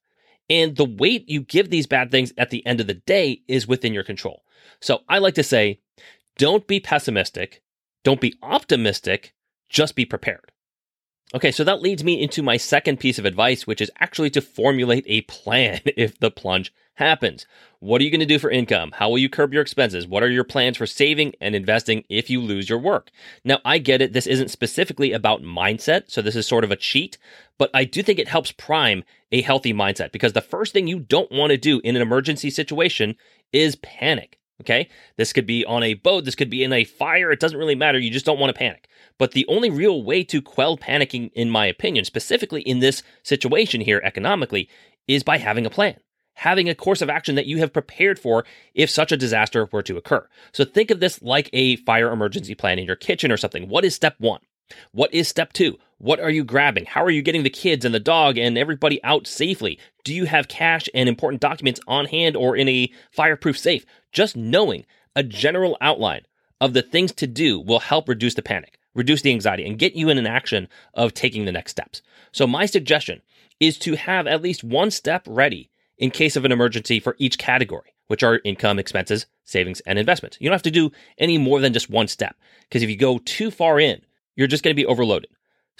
And 0.48 0.76
the 0.76 0.84
weight 0.84 1.28
you 1.28 1.42
give 1.42 1.70
these 1.70 1.86
bad 1.86 2.10
things 2.10 2.32
at 2.36 2.50
the 2.50 2.64
end 2.66 2.80
of 2.80 2.86
the 2.86 2.94
day 2.94 3.42
is 3.48 3.66
within 3.66 3.94
your 3.94 4.04
control. 4.04 4.42
So 4.80 5.00
I 5.08 5.18
like 5.18 5.34
to 5.34 5.42
say, 5.42 5.80
don't 6.38 6.66
be 6.66 6.80
pessimistic. 6.80 7.62
Don't 8.04 8.20
be 8.20 8.34
optimistic. 8.42 9.34
Just 9.68 9.94
be 9.94 10.04
prepared. 10.04 10.51
Okay, 11.34 11.50
so 11.50 11.64
that 11.64 11.80
leads 11.80 12.04
me 12.04 12.20
into 12.20 12.42
my 12.42 12.58
second 12.58 13.00
piece 13.00 13.18
of 13.18 13.24
advice, 13.24 13.66
which 13.66 13.80
is 13.80 13.90
actually 14.00 14.28
to 14.30 14.42
formulate 14.42 15.04
a 15.06 15.22
plan 15.22 15.80
if 15.96 16.18
the 16.18 16.30
plunge 16.30 16.72
happens. 16.96 17.46
What 17.80 18.00
are 18.00 18.04
you 18.04 18.10
going 18.10 18.20
to 18.20 18.26
do 18.26 18.38
for 18.38 18.50
income? 18.50 18.92
How 18.92 19.08
will 19.08 19.18
you 19.18 19.30
curb 19.30 19.52
your 19.52 19.62
expenses? 19.62 20.06
What 20.06 20.22
are 20.22 20.30
your 20.30 20.44
plans 20.44 20.76
for 20.76 20.86
saving 20.86 21.32
and 21.40 21.54
investing 21.54 22.04
if 22.10 22.28
you 22.28 22.40
lose 22.40 22.68
your 22.68 22.78
work? 22.78 23.10
Now, 23.44 23.60
I 23.64 23.78
get 23.78 24.02
it. 24.02 24.12
This 24.12 24.26
isn't 24.26 24.50
specifically 24.50 25.12
about 25.12 25.42
mindset. 25.42 26.10
So 26.10 26.20
this 26.20 26.36
is 26.36 26.46
sort 26.46 26.64
of 26.64 26.70
a 26.70 26.76
cheat, 26.76 27.16
but 27.56 27.70
I 27.72 27.84
do 27.84 28.02
think 28.02 28.18
it 28.18 28.28
helps 28.28 28.52
prime 28.52 29.02
a 29.32 29.40
healthy 29.40 29.72
mindset 29.72 30.12
because 30.12 30.34
the 30.34 30.42
first 30.42 30.74
thing 30.74 30.86
you 30.86 31.00
don't 31.00 31.32
want 31.32 31.50
to 31.50 31.56
do 31.56 31.80
in 31.82 31.96
an 31.96 32.02
emergency 32.02 32.50
situation 32.50 33.16
is 33.52 33.76
panic. 33.76 34.38
Okay. 34.62 34.88
This 35.16 35.32
could 35.32 35.46
be 35.46 35.64
on 35.66 35.82
a 35.82 35.94
boat. 35.94 36.24
This 36.24 36.34
could 36.34 36.50
be 36.50 36.64
in 36.64 36.72
a 36.72 36.84
fire. 36.84 37.30
It 37.30 37.40
doesn't 37.40 37.58
really 37.58 37.74
matter. 37.74 37.98
You 37.98 38.10
just 38.10 38.26
don't 38.26 38.38
want 38.38 38.54
to 38.54 38.58
panic. 38.58 38.88
But 39.18 39.32
the 39.32 39.46
only 39.48 39.70
real 39.70 40.02
way 40.02 40.24
to 40.24 40.40
quell 40.40 40.78
panicking, 40.78 41.30
in 41.34 41.50
my 41.50 41.66
opinion, 41.66 42.04
specifically 42.04 42.62
in 42.62 42.78
this 42.78 43.02
situation 43.22 43.80
here 43.80 44.00
economically, 44.04 44.68
is 45.06 45.22
by 45.22 45.38
having 45.38 45.66
a 45.66 45.70
plan 45.70 45.96
having 46.34 46.68
a 46.68 46.74
course 46.74 47.02
of 47.02 47.10
action 47.10 47.34
that 47.34 47.46
you 47.46 47.58
have 47.58 47.72
prepared 47.72 48.18
for 48.18 48.44
if 48.74 48.90
such 48.90 49.12
a 49.12 49.16
disaster 49.16 49.68
were 49.70 49.82
to 49.82 49.96
occur. 49.96 50.26
So 50.52 50.64
think 50.64 50.90
of 50.90 51.00
this 51.00 51.20
like 51.22 51.50
a 51.52 51.76
fire 51.76 52.10
emergency 52.10 52.54
plan 52.54 52.78
in 52.78 52.86
your 52.86 52.96
kitchen 52.96 53.30
or 53.30 53.36
something. 53.36 53.68
What 53.68 53.84
is 53.84 53.94
step 53.94 54.14
one? 54.18 54.40
What 54.92 55.12
is 55.12 55.28
step 55.28 55.52
two? 55.52 55.78
What 56.02 56.18
are 56.18 56.30
you 56.30 56.42
grabbing? 56.42 56.86
How 56.86 57.04
are 57.04 57.12
you 57.12 57.22
getting 57.22 57.44
the 57.44 57.48
kids 57.48 57.84
and 57.84 57.94
the 57.94 58.00
dog 58.00 58.36
and 58.36 58.58
everybody 58.58 59.00
out 59.04 59.28
safely? 59.28 59.78
Do 60.02 60.12
you 60.12 60.24
have 60.24 60.48
cash 60.48 60.88
and 60.92 61.08
important 61.08 61.40
documents 61.40 61.78
on 61.86 62.06
hand 62.06 62.34
or 62.34 62.56
in 62.56 62.68
a 62.68 62.90
fireproof 63.12 63.56
safe? 63.56 63.86
Just 64.10 64.36
knowing 64.36 64.84
a 65.14 65.22
general 65.22 65.76
outline 65.80 66.22
of 66.60 66.72
the 66.72 66.82
things 66.82 67.12
to 67.12 67.28
do 67.28 67.60
will 67.60 67.78
help 67.78 68.08
reduce 68.08 68.34
the 68.34 68.42
panic, 68.42 68.80
reduce 68.96 69.22
the 69.22 69.30
anxiety, 69.30 69.64
and 69.64 69.78
get 69.78 69.94
you 69.94 70.08
in 70.08 70.18
an 70.18 70.26
action 70.26 70.66
of 70.94 71.14
taking 71.14 71.44
the 71.44 71.52
next 71.52 71.70
steps. 71.70 72.02
So, 72.32 72.48
my 72.48 72.66
suggestion 72.66 73.22
is 73.60 73.78
to 73.78 73.94
have 73.94 74.26
at 74.26 74.42
least 74.42 74.64
one 74.64 74.90
step 74.90 75.22
ready 75.28 75.70
in 75.98 76.10
case 76.10 76.34
of 76.34 76.44
an 76.44 76.50
emergency 76.50 76.98
for 76.98 77.14
each 77.20 77.38
category, 77.38 77.94
which 78.08 78.24
are 78.24 78.40
income, 78.44 78.80
expenses, 78.80 79.26
savings, 79.44 79.78
and 79.86 80.00
investments. 80.00 80.36
You 80.40 80.48
don't 80.48 80.54
have 80.54 80.62
to 80.62 80.70
do 80.72 80.90
any 81.18 81.38
more 81.38 81.60
than 81.60 81.72
just 81.72 81.90
one 81.90 82.08
step 82.08 82.34
because 82.62 82.82
if 82.82 82.90
you 82.90 82.96
go 82.96 83.18
too 83.18 83.52
far 83.52 83.78
in, 83.78 84.02
you're 84.34 84.48
just 84.48 84.64
going 84.64 84.74
to 84.74 84.82
be 84.82 84.86
overloaded. 84.86 85.30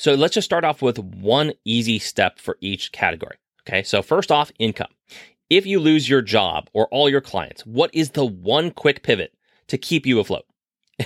So 0.02 0.14
let's 0.14 0.35
just 0.35 0.47
start 0.47 0.64
off 0.64 0.82
with 0.82 0.99
one 0.99 1.52
easy 1.64 2.00
step 2.00 2.40
for 2.40 2.59
each 2.61 2.90
category. 2.90 3.37
Okay, 3.61 3.85
so 3.85 4.02
first 4.02 4.32
off, 4.32 4.50
income. 4.59 4.90
If 5.49 5.64
you 5.64 5.78
lose 5.78 6.09
your 6.09 6.23
job 6.23 6.68
or 6.73 6.88
all 6.88 7.09
your 7.09 7.21
clients, 7.21 7.64
what 7.64 7.88
is 7.94 8.11
the 8.11 8.25
one 8.25 8.73
quick 8.73 9.04
pivot 9.04 9.32
to 9.68 9.78
keep 9.78 10.04
you 10.04 10.18
afloat? 10.18 10.44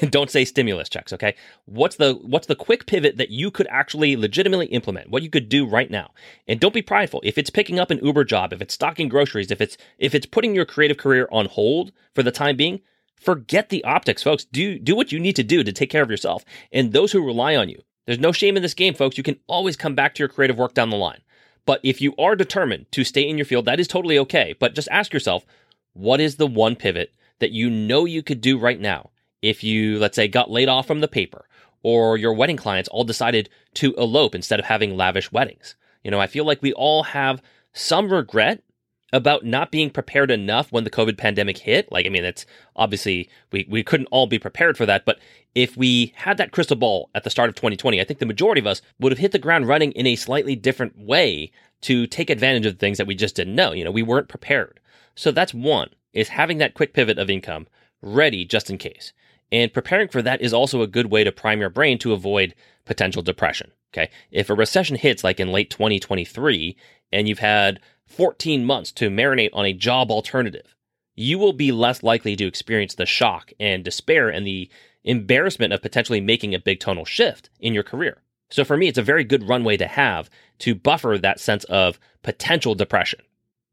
And 0.00 0.10
don't 0.10 0.30
say 0.30 0.46
stimulus 0.46 0.88
checks, 0.88 1.12
okay? 1.12 1.34
What's 1.66 1.96
the 1.96 2.14
what's 2.14 2.46
the 2.46 2.56
quick 2.56 2.86
pivot 2.86 3.18
that 3.18 3.28
you 3.28 3.50
could 3.50 3.66
actually 3.68 4.16
legitimately 4.16 4.68
implement? 4.68 5.10
What 5.10 5.22
you 5.22 5.28
could 5.28 5.50
do 5.50 5.66
right 5.66 5.90
now. 5.90 6.12
And 6.48 6.58
don't 6.58 6.72
be 6.72 6.80
prideful. 6.80 7.20
If 7.22 7.36
it's 7.36 7.50
picking 7.50 7.78
up 7.78 7.90
an 7.90 8.00
Uber 8.02 8.24
job, 8.24 8.54
if 8.54 8.62
it's 8.62 8.72
stocking 8.72 9.10
groceries, 9.10 9.50
if 9.50 9.60
it's 9.60 9.76
if 9.98 10.14
it's 10.14 10.24
putting 10.24 10.54
your 10.54 10.64
creative 10.64 10.96
career 10.96 11.28
on 11.30 11.44
hold 11.44 11.92
for 12.14 12.22
the 12.22 12.32
time 12.32 12.56
being, 12.56 12.80
forget 13.14 13.68
the 13.68 13.84
optics, 13.84 14.22
folks. 14.22 14.46
Do 14.46 14.78
do 14.78 14.96
what 14.96 15.12
you 15.12 15.20
need 15.20 15.36
to 15.36 15.44
do 15.44 15.62
to 15.62 15.72
take 15.72 15.90
care 15.90 16.02
of 16.02 16.10
yourself 16.10 16.46
and 16.72 16.94
those 16.94 17.12
who 17.12 17.22
rely 17.22 17.56
on 17.56 17.68
you. 17.68 17.82
There's 18.06 18.18
no 18.18 18.32
shame 18.32 18.56
in 18.56 18.62
this 18.62 18.74
game, 18.74 18.94
folks. 18.94 19.18
You 19.18 19.24
can 19.24 19.38
always 19.46 19.76
come 19.76 19.94
back 19.94 20.14
to 20.14 20.20
your 20.20 20.28
creative 20.28 20.56
work 20.56 20.74
down 20.74 20.90
the 20.90 20.96
line. 20.96 21.20
But 21.66 21.80
if 21.82 22.00
you 22.00 22.14
are 22.16 22.36
determined 22.36 22.86
to 22.92 23.04
stay 23.04 23.28
in 23.28 23.36
your 23.36 23.44
field, 23.44 23.64
that 23.64 23.80
is 23.80 23.88
totally 23.88 24.18
okay. 24.20 24.54
But 24.58 24.74
just 24.74 24.88
ask 24.90 25.12
yourself, 25.12 25.44
what 25.92 26.20
is 26.20 26.36
the 26.36 26.46
one 26.46 26.76
pivot 26.76 27.12
that 27.40 27.50
you 27.50 27.68
know 27.68 28.04
you 28.04 28.22
could 28.22 28.40
do 28.40 28.56
right 28.56 28.80
now 28.80 29.10
if 29.42 29.64
you, 29.64 29.98
let's 29.98 30.14
say, 30.14 30.28
got 30.28 30.50
laid 30.50 30.68
off 30.68 30.86
from 30.86 31.00
the 31.00 31.08
paper 31.08 31.46
or 31.82 32.16
your 32.16 32.32
wedding 32.32 32.56
clients 32.56 32.88
all 32.88 33.04
decided 33.04 33.50
to 33.74 33.92
elope 33.94 34.34
instead 34.34 34.60
of 34.60 34.66
having 34.66 34.96
lavish 34.96 35.32
weddings? 35.32 35.74
You 36.04 36.12
know, 36.12 36.20
I 36.20 36.28
feel 36.28 36.44
like 36.44 36.62
we 36.62 36.72
all 36.72 37.02
have 37.02 37.42
some 37.72 38.12
regret 38.12 38.62
about 39.12 39.44
not 39.44 39.70
being 39.70 39.90
prepared 39.90 40.30
enough 40.30 40.72
when 40.72 40.84
the 40.84 40.90
COVID 40.90 41.16
pandemic 41.16 41.58
hit. 41.58 41.90
Like, 41.92 42.06
I 42.06 42.08
mean, 42.08 42.24
it's 42.24 42.44
obviously 42.74 43.28
we, 43.52 43.66
we 43.68 43.82
couldn't 43.82 44.08
all 44.10 44.26
be 44.26 44.38
prepared 44.38 44.76
for 44.76 44.86
that. 44.86 45.04
But 45.04 45.18
if 45.54 45.76
we 45.76 46.12
had 46.16 46.36
that 46.38 46.52
crystal 46.52 46.76
ball 46.76 47.10
at 47.14 47.24
the 47.24 47.30
start 47.30 47.48
of 47.48 47.54
2020, 47.54 48.00
I 48.00 48.04
think 48.04 48.18
the 48.18 48.26
majority 48.26 48.60
of 48.60 48.66
us 48.66 48.82
would 48.98 49.12
have 49.12 49.18
hit 49.18 49.32
the 49.32 49.38
ground 49.38 49.68
running 49.68 49.92
in 49.92 50.06
a 50.06 50.16
slightly 50.16 50.56
different 50.56 50.98
way 50.98 51.52
to 51.82 52.06
take 52.06 52.30
advantage 52.30 52.66
of 52.66 52.78
things 52.78 52.98
that 52.98 53.06
we 53.06 53.14
just 53.14 53.36
didn't 53.36 53.54
know. 53.54 53.72
You 53.72 53.84
know, 53.84 53.90
we 53.90 54.02
weren't 54.02 54.28
prepared. 54.28 54.80
So 55.14 55.30
that's 55.30 55.54
one 55.54 55.90
is 56.12 56.28
having 56.28 56.58
that 56.58 56.74
quick 56.74 56.92
pivot 56.92 57.18
of 57.18 57.30
income 57.30 57.68
ready 58.02 58.44
just 58.44 58.70
in 58.70 58.78
case. 58.78 59.12
And 59.52 59.72
preparing 59.72 60.08
for 60.08 60.22
that 60.22 60.40
is 60.40 60.52
also 60.52 60.82
a 60.82 60.88
good 60.88 61.10
way 61.10 61.22
to 61.22 61.30
prime 61.30 61.60
your 61.60 61.70
brain 61.70 61.98
to 61.98 62.12
avoid 62.12 62.54
potential 62.84 63.22
depression. 63.22 63.70
Okay. 63.92 64.10
If 64.30 64.50
a 64.50 64.54
recession 64.54 64.96
hits 64.96 65.24
like 65.24 65.40
in 65.40 65.52
late 65.52 65.70
2023 65.70 66.76
and 67.12 67.28
you've 67.28 67.38
had 67.38 67.80
14 68.06 68.64
months 68.64 68.92
to 68.92 69.10
marinate 69.10 69.50
on 69.52 69.66
a 69.66 69.72
job 69.72 70.10
alternative, 70.10 70.74
you 71.14 71.38
will 71.38 71.52
be 71.52 71.72
less 71.72 72.02
likely 72.02 72.36
to 72.36 72.46
experience 72.46 72.94
the 72.94 73.06
shock 73.06 73.52
and 73.58 73.84
despair 73.84 74.28
and 74.28 74.46
the 74.46 74.70
embarrassment 75.04 75.72
of 75.72 75.82
potentially 75.82 76.20
making 76.20 76.54
a 76.54 76.58
big 76.58 76.80
tonal 76.80 77.04
shift 77.04 77.48
in 77.60 77.72
your 77.72 77.82
career. 77.82 78.22
So 78.50 78.64
for 78.64 78.76
me, 78.76 78.88
it's 78.88 78.98
a 78.98 79.02
very 79.02 79.24
good 79.24 79.48
runway 79.48 79.76
to 79.78 79.86
have 79.86 80.30
to 80.60 80.74
buffer 80.74 81.18
that 81.18 81.40
sense 81.40 81.64
of 81.64 81.98
potential 82.22 82.74
depression. 82.74 83.20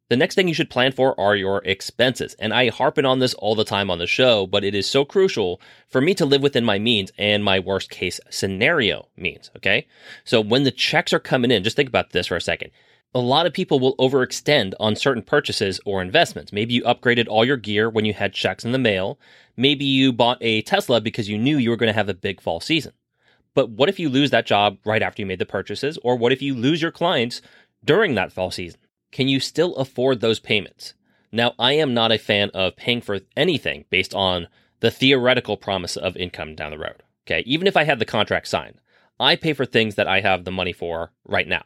The 0.09 0.17
next 0.17 0.35
thing 0.35 0.47
you 0.47 0.53
should 0.53 0.69
plan 0.69 0.91
for 0.91 1.19
are 1.19 1.35
your 1.35 1.63
expenses. 1.63 2.35
And 2.37 2.53
I 2.53 2.69
harping 2.69 3.05
on 3.05 3.19
this 3.19 3.33
all 3.35 3.55
the 3.55 3.63
time 3.63 3.89
on 3.89 3.99
the 3.99 4.07
show, 4.07 4.45
but 4.45 4.63
it 4.63 4.75
is 4.75 4.87
so 4.87 5.05
crucial 5.05 5.61
for 5.87 6.01
me 6.01 6.13
to 6.15 6.25
live 6.25 6.41
within 6.41 6.65
my 6.65 6.77
means 6.77 7.11
and 7.17 7.43
my 7.43 7.59
worst 7.59 7.89
case 7.89 8.19
scenario 8.29 9.07
means. 9.15 9.49
Okay. 9.57 9.87
So 10.23 10.41
when 10.41 10.63
the 10.63 10.71
checks 10.71 11.13
are 11.13 11.19
coming 11.19 11.51
in, 11.51 11.63
just 11.63 11.75
think 11.75 11.89
about 11.89 12.11
this 12.11 12.27
for 12.27 12.35
a 12.35 12.41
second 12.41 12.71
a 13.15 13.19
lot 13.19 13.45
of 13.45 13.53
people 13.53 13.79
will 13.79 13.95
overextend 13.97 14.73
on 14.79 14.95
certain 14.95 15.21
purchases 15.21 15.79
or 15.85 16.01
investments. 16.01 16.51
Maybe 16.51 16.73
you 16.73 16.83
upgraded 16.83 17.27
all 17.27 17.45
your 17.45 17.57
gear 17.57 17.89
when 17.89 18.05
you 18.05 18.13
had 18.13 18.33
checks 18.33 18.65
in 18.65 18.71
the 18.71 18.79
mail. 18.79 19.19
Maybe 19.55 19.85
you 19.85 20.11
bought 20.11 20.39
a 20.41 20.63
Tesla 20.63 20.99
because 20.99 21.29
you 21.29 21.37
knew 21.37 21.57
you 21.57 21.69
were 21.69 21.77
going 21.77 21.91
to 21.91 21.93
have 21.93 22.09
a 22.09 22.13
big 22.13 22.41
fall 22.41 22.59
season. 22.59 22.93
But 23.53 23.69
what 23.69 23.87
if 23.87 23.99
you 23.99 24.09
lose 24.09 24.31
that 24.31 24.47
job 24.47 24.79
right 24.83 25.03
after 25.03 25.21
you 25.21 25.27
made 25.27 25.37
the 25.37 25.45
purchases? 25.45 25.99
Or 26.03 26.15
what 26.15 26.31
if 26.31 26.41
you 26.41 26.55
lose 26.55 26.81
your 26.81 26.91
clients 26.91 27.41
during 27.85 28.15
that 28.15 28.31
fall 28.31 28.49
season? 28.49 28.79
Can 29.11 29.27
you 29.27 29.39
still 29.39 29.75
afford 29.75 30.19
those 30.19 30.39
payments? 30.39 30.95
Now, 31.31 31.53
I 31.59 31.73
am 31.73 31.93
not 31.93 32.11
a 32.11 32.17
fan 32.17 32.49
of 32.55 32.75
paying 32.75 33.01
for 33.01 33.19
anything 33.37 33.85
based 33.91 34.15
on 34.15 34.47
the 34.79 34.89
theoretical 34.89 35.55
promise 35.55 35.95
of 35.95 36.17
income 36.17 36.55
down 36.55 36.71
the 36.71 36.79
road. 36.79 37.03
Okay. 37.25 37.43
Even 37.45 37.67
if 37.67 37.77
I 37.77 37.83
had 37.83 37.99
the 37.99 38.05
contract 38.05 38.47
signed, 38.47 38.79
I 39.19 39.35
pay 39.35 39.53
for 39.53 39.65
things 39.65 39.95
that 39.95 40.07
I 40.07 40.21
have 40.21 40.45
the 40.45 40.51
money 40.51 40.73
for 40.73 41.11
right 41.25 41.47
now. 41.47 41.63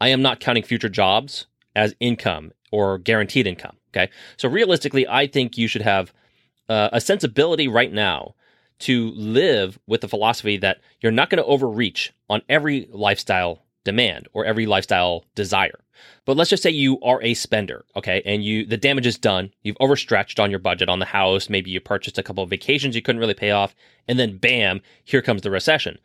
I 0.00 0.08
am 0.08 0.22
not 0.22 0.40
counting 0.40 0.62
future 0.62 0.88
jobs 0.88 1.46
as 1.74 1.94
income 2.00 2.52
or 2.70 2.98
guaranteed 2.98 3.46
income. 3.46 3.76
Okay. 3.92 4.10
So 4.36 4.48
realistically, 4.48 5.06
I 5.08 5.26
think 5.26 5.56
you 5.56 5.68
should 5.68 5.82
have 5.82 6.12
uh, 6.68 6.90
a 6.92 7.00
sensibility 7.00 7.68
right 7.68 7.92
now 7.92 8.34
to 8.80 9.10
live 9.12 9.78
with 9.86 10.02
the 10.02 10.08
philosophy 10.08 10.58
that 10.58 10.80
you're 11.00 11.12
not 11.12 11.30
going 11.30 11.42
to 11.42 11.48
overreach 11.48 12.12
on 12.28 12.42
every 12.48 12.88
lifestyle 12.92 13.62
demand 13.84 14.28
or 14.34 14.44
every 14.44 14.66
lifestyle 14.66 15.24
desire. 15.34 15.80
But 16.26 16.36
let's 16.36 16.50
just 16.50 16.62
say 16.62 16.70
you 16.70 17.00
are 17.00 17.22
a 17.22 17.32
spender, 17.32 17.86
okay, 17.94 18.20
and 18.26 18.44
you 18.44 18.66
the 18.66 18.76
damage 18.76 19.06
is 19.06 19.16
done. 19.16 19.50
You've 19.62 19.78
overstretched 19.80 20.38
on 20.38 20.50
your 20.50 20.58
budget 20.58 20.90
on 20.90 20.98
the 20.98 21.06
house. 21.06 21.48
Maybe 21.48 21.70
you 21.70 21.80
purchased 21.80 22.18
a 22.18 22.22
couple 22.22 22.44
of 22.44 22.50
vacations 22.50 22.94
you 22.94 23.00
couldn't 23.00 23.20
really 23.20 23.32
pay 23.32 23.52
off, 23.52 23.74
and 24.06 24.18
then 24.18 24.36
bam, 24.36 24.82
here 25.04 25.22
comes 25.22 25.40
the 25.40 25.50
recession. 25.50 25.98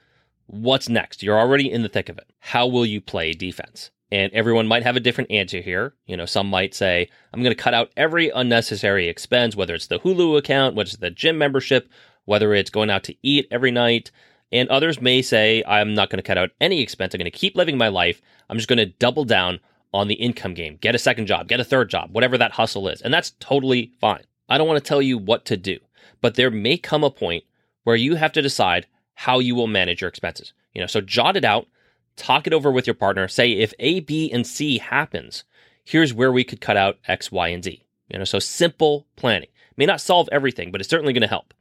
What's 0.47 0.89
next? 0.89 1.23
You're 1.23 1.39
already 1.39 1.71
in 1.71 1.83
the 1.83 1.89
thick 1.89 2.09
of 2.09 2.17
it. 2.17 2.29
How 2.39 2.67
will 2.67 2.85
you 2.85 3.01
play 3.01 3.33
defense? 3.33 3.91
And 4.11 4.31
everyone 4.33 4.67
might 4.67 4.83
have 4.83 4.97
a 4.97 5.01
different 5.01 5.31
answer 5.31 5.61
here. 5.61 5.93
You 6.05 6.17
know, 6.17 6.25
some 6.25 6.47
might 6.49 6.73
say, 6.73 7.09
I'm 7.33 7.41
going 7.41 7.55
to 7.55 7.63
cut 7.63 7.73
out 7.73 7.91
every 7.95 8.29
unnecessary 8.29 9.07
expense, 9.07 9.55
whether 9.55 9.73
it's 9.73 9.87
the 9.87 9.99
Hulu 9.99 10.37
account, 10.37 10.75
whether 10.75 10.87
it's 10.87 10.97
the 10.97 11.11
gym 11.11 11.37
membership, 11.37 11.89
whether 12.25 12.53
it's 12.53 12.69
going 12.69 12.89
out 12.89 13.03
to 13.05 13.15
eat 13.23 13.47
every 13.51 13.71
night. 13.71 14.11
And 14.51 14.67
others 14.67 14.99
may 14.99 15.21
say, 15.21 15.63
I'm 15.65 15.93
not 15.93 16.09
going 16.09 16.17
to 16.17 16.23
cut 16.23 16.37
out 16.37 16.49
any 16.59 16.81
expense. 16.81 17.13
I'm 17.13 17.19
going 17.19 17.31
to 17.31 17.37
keep 17.37 17.55
living 17.55 17.77
my 17.77 17.87
life. 17.87 18.21
I'm 18.49 18.57
just 18.57 18.67
going 18.67 18.79
to 18.79 18.85
double 18.85 19.23
down 19.23 19.61
on 19.93 20.07
the 20.07 20.15
income 20.15 20.53
game, 20.53 20.77
get 20.81 20.95
a 20.95 20.99
second 20.99 21.25
job, 21.25 21.47
get 21.47 21.59
a 21.59 21.65
third 21.65 21.89
job, 21.89 22.09
whatever 22.11 22.37
that 22.37 22.51
hustle 22.51 22.87
is. 22.87 23.01
And 23.01 23.13
that's 23.13 23.31
totally 23.39 23.91
fine. 23.99 24.23
I 24.49 24.57
don't 24.57 24.67
want 24.67 24.83
to 24.83 24.87
tell 24.87 25.01
you 25.01 25.17
what 25.17 25.45
to 25.45 25.57
do, 25.57 25.79
but 26.21 26.35
there 26.35 26.51
may 26.51 26.77
come 26.77 27.03
a 27.03 27.11
point 27.11 27.43
where 27.83 27.95
you 27.95 28.15
have 28.15 28.31
to 28.33 28.41
decide 28.41 28.87
how 29.13 29.39
you 29.39 29.55
will 29.55 29.67
manage 29.67 30.01
your 30.01 30.07
expenses. 30.07 30.53
You 30.73 30.81
know, 30.81 30.87
so 30.87 31.01
jot 31.01 31.37
it 31.37 31.45
out, 31.45 31.67
talk 32.15 32.47
it 32.47 32.53
over 32.53 32.71
with 32.71 32.87
your 32.87 32.93
partner. 32.93 33.27
Say 33.27 33.53
if 33.53 33.73
A, 33.79 33.99
B, 34.01 34.31
and 34.31 34.45
C 34.45 34.77
happens, 34.77 35.43
here's 35.83 36.13
where 36.13 36.31
we 36.31 36.43
could 36.43 36.61
cut 36.61 36.77
out 36.77 36.97
X, 37.07 37.31
Y, 37.31 37.47
and 37.49 37.63
Z. 37.63 37.85
You 38.09 38.19
know, 38.19 38.25
so 38.25 38.39
simple 38.39 39.07
planning 39.15 39.49
may 39.77 39.85
not 39.85 40.01
solve 40.01 40.29
everything, 40.31 40.71
but 40.71 40.81
it's 40.81 40.89
certainly 40.89 41.13
going 41.13 41.21
to 41.21 41.27
help. 41.27 41.53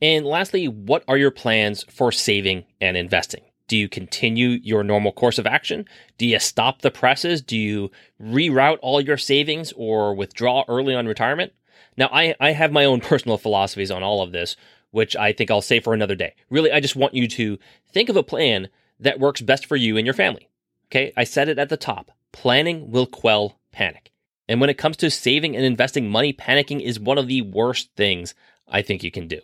And 0.00 0.26
lastly, 0.26 0.66
what 0.66 1.04
are 1.06 1.16
your 1.16 1.30
plans 1.30 1.84
for 1.88 2.10
saving 2.10 2.64
and 2.80 2.96
investing? 2.96 3.44
Do 3.68 3.76
you 3.76 3.88
continue 3.88 4.58
your 4.62 4.82
normal 4.82 5.12
course 5.12 5.38
of 5.38 5.46
action? 5.46 5.86
Do 6.18 6.26
you 6.26 6.38
stop 6.40 6.82
the 6.82 6.90
presses? 6.90 7.40
Do 7.40 7.56
you 7.56 7.90
reroute 8.20 8.78
all 8.82 9.00
your 9.00 9.16
savings 9.16 9.72
or 9.76 10.14
withdraw 10.14 10.64
early 10.68 10.94
on 10.94 11.06
retirement? 11.06 11.52
Now, 11.96 12.08
I, 12.12 12.34
I 12.40 12.50
have 12.50 12.72
my 12.72 12.84
own 12.84 13.00
personal 13.12 13.38
philosophies 13.38 13.90
on 13.90 14.02
all 14.02 14.22
of 14.22 14.32
this, 14.32 14.56
which 14.92 15.16
I 15.16 15.32
think 15.32 15.50
I'll 15.50 15.60
say 15.60 15.80
for 15.80 15.92
another 15.92 16.14
day. 16.14 16.34
Really, 16.48 16.70
I 16.70 16.80
just 16.80 16.96
want 16.96 17.14
you 17.14 17.26
to 17.28 17.58
think 17.92 18.08
of 18.08 18.16
a 18.16 18.22
plan 18.22 18.68
that 19.00 19.18
works 19.18 19.40
best 19.40 19.66
for 19.66 19.76
you 19.76 19.96
and 19.96 20.06
your 20.06 20.14
family. 20.14 20.48
Okay, 20.86 21.12
I 21.16 21.24
said 21.24 21.48
it 21.48 21.58
at 21.58 21.68
the 21.68 21.76
top 21.76 22.12
planning 22.32 22.90
will 22.90 23.06
quell 23.06 23.58
panic. 23.72 24.10
And 24.48 24.60
when 24.60 24.70
it 24.70 24.78
comes 24.78 24.96
to 24.98 25.10
saving 25.10 25.54
and 25.54 25.64
investing 25.64 26.10
money, 26.10 26.32
panicking 26.32 26.80
is 26.80 26.98
one 26.98 27.18
of 27.18 27.28
the 27.28 27.42
worst 27.42 27.90
things 27.96 28.34
I 28.68 28.82
think 28.82 29.02
you 29.02 29.10
can 29.10 29.28
do. 29.28 29.40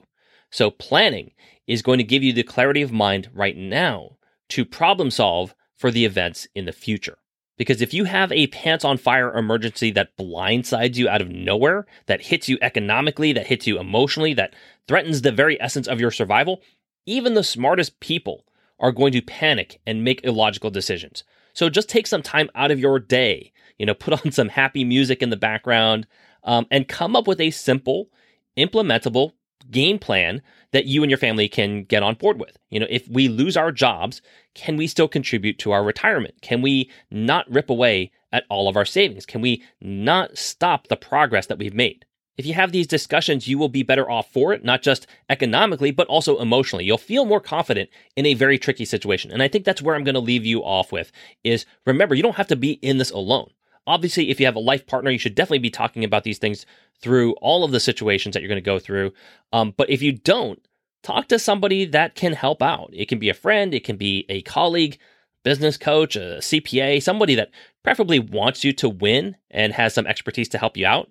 So, 0.51 0.71
planning 0.71 1.33
is 1.67 1.83
going 1.83 1.99
to 1.99 2.05
give 2.05 2.23
you 2.23 2.33
the 2.33 2.43
clarity 2.43 2.83
of 2.83 2.91
mind 2.91 3.29
right 3.35 3.57
now 3.57 4.17
to 4.51 4.65
problem 4.65 5.11
solve 5.11 5.55
for 5.77 5.91
the 5.91 6.05
events 6.05 6.49
in 6.55 6.65
the 6.65 6.73
future. 6.73 7.19
Because 7.59 7.83
if 7.83 7.93
you 7.93 8.05
have 8.05 8.33
a 8.33 8.47
pants 8.47 8.85
on 8.85 8.97
fire 8.97 9.37
emergency 9.37 9.91
that 9.91 10.17
blindsides 10.17 10.97
you 10.97 11.09
out 11.09 11.21
of 11.21 11.29
nowhere, 11.29 11.87
that 12.07 12.23
hits 12.23 12.49
you 12.49 12.57
economically, 12.63 13.33
that 13.33 13.49
hits 13.49 13.67
you 13.67 13.79
emotionally, 13.79 14.33
that 14.35 14.55
threatens 14.87 15.21
the 15.21 15.33
very 15.33 15.61
essence 15.61 15.89
of 15.89 16.01
your 16.01 16.13
survival, 16.13 16.63
even 17.05 17.35
the 17.35 17.45
smartest 17.45 17.99
people 18.01 18.47
are 18.79 18.93
going 18.93 19.13
to 19.13 19.21
panic 19.21 19.81
and 19.87 20.05
make 20.05 20.25
illogical 20.25 20.71
decisions. 20.71 21.25
So 21.53 21.69
just 21.69 21.89
take 21.89 22.07
some 22.07 22.23
time 22.23 22.49
out 22.55 22.71
of 22.71 22.79
your 22.79 23.01
day, 23.01 23.53
you 23.77 23.85
know, 23.85 23.95
put 23.99 24.25
on 24.25 24.33
some 24.33 24.49
happy 24.49 24.85
music 24.85 25.21
in 25.21 25.31
the 25.31 25.37
background, 25.37 26.07
um, 26.45 26.67
and 26.71 26.87
come 26.87 27.17
up 27.17 27.27
with 27.27 27.41
a 27.41 27.51
simple, 27.51 28.09
implementable 28.57 29.33
game 29.71 29.99
plan 29.99 30.43
that 30.73 30.87
you 30.87 31.03
and 31.03 31.11
your 31.11 31.19
family 31.19 31.49
can 31.49 31.85
get 31.85 32.03
on 32.03 32.15
board 32.15 32.39
with. 32.39 32.57
You 32.71 32.81
know, 32.81 32.87
if 32.91 33.09
we 33.09 33.29
lose 33.29 33.57
our 33.57 33.73
jobs, 33.73 34.21
can 34.55 34.77
we 34.77 34.87
still 34.87 35.09
contribute 35.09 35.59
to 35.61 35.73
our 35.73 35.83
retirement? 35.83 36.35
Can 36.43 36.63
we 36.63 36.91
not 37.11 37.51
rip 37.51 37.71
away 37.71 38.11
at 38.33 38.45
all 38.51 38.69
of 38.69 38.77
our 38.77 38.85
savings? 38.85 39.27
Can 39.27 39.41
we 39.41 39.63
not 39.81 40.37
stop 40.37 40.89
the 40.89 40.97
progress 40.97 41.47
that 41.47 41.59
we've 41.59 41.75
made? 41.75 42.05
If 42.37 42.47
you 42.47 42.55
have 42.55 42.71
these 42.71 42.87
discussions, 42.87 43.49
you 43.49 43.59
will 43.59 43.69
be 43.69 43.83
better 43.83 44.09
off 44.09 44.33
for 44.33 44.53
it, 44.53 44.65
not 44.65 44.81
just 44.81 45.09
economically, 45.29 45.91
but 45.91 46.07
also 46.07 46.39
emotionally. 46.39 46.85
You'll 46.85 46.97
feel 46.97 47.25
more 47.25 47.41
confident 47.41 47.91
in 48.15 48.27
a 48.27 48.35
very 48.35 48.59
tricky 48.59 48.85
situation. 48.85 49.33
And 49.33 49.43
I 49.43 49.49
think 49.49 49.65
that's 49.65 49.83
where 49.83 49.97
I'm 49.97 50.05
going 50.05 50.15
to 50.15 50.21
leave 50.21 50.47
you 50.47 50.63
off 50.63 50.93
with 50.93 51.11
is 51.43 51.67
remember, 51.85 52.15
you 52.15 52.23
don't 52.23 52.37
have 52.37 52.47
to 52.49 52.57
be 52.57 52.73
in 52.75 52.99
this 52.99 53.11
alone. 53.11 53.51
Obviously, 53.89 54.31
if 54.31 54.39
you 54.39 54.47
have 54.47 54.57
a 54.57 54.61
life 54.61 54.87
partner, 54.87 55.11
you 55.11 55.19
should 55.19 55.35
definitely 55.35 55.59
be 55.59 55.71
talking 55.71 56.05
about 56.05 56.25
these 56.25 56.39
things 56.39 56.67
through 57.01 57.33
all 57.41 57.65
of 57.65 57.73
the 57.73 57.81
situations 57.81 58.35
that 58.35 58.41
you're 58.41 58.49
going 58.49 58.63
to 58.63 58.63
go 58.63 58.79
through. 58.79 59.13
Um, 59.53 59.73
but 59.77 59.89
if 59.89 60.03
you 60.03 60.13
don't, 60.13 60.61
talk 61.03 61.29
to 61.29 61.39
somebody 61.39 61.85
that 61.87 62.15
can 62.15 62.33
help 62.35 62.63
out. 62.63 62.91
It 62.93 63.09
can 63.09 63.19
be 63.19 63.31
a 63.31 63.35
friend, 63.35 63.73
it 63.73 63.85
can 63.85 63.97
be 63.97 64.27
a 64.29 64.43
colleague, 64.43 64.99
business 65.43 65.77
coach, 65.77 66.17
a 66.17 66.39
CPA, 66.41 67.03
somebody 67.03 67.35
that 67.37 67.51
preferably 67.83 68.19
wants 68.19 68.65
you 68.65 68.73
to 68.75 68.89
win 68.89 69.37
and 69.51 69.73
has 69.73 69.95
some 69.95 70.07
expertise 70.07 70.49
to 70.51 70.59
help 70.59 70.77
you 70.77 70.87
out. 70.87 71.11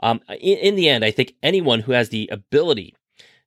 Um, 0.00 0.20
in, 0.28 0.58
in 0.58 0.74
the 0.76 0.88
end, 0.88 1.04
I 1.04 1.10
think 1.10 1.34
anyone 1.42 1.80
who 1.80 1.92
has 1.92 2.10
the 2.10 2.28
ability 2.30 2.94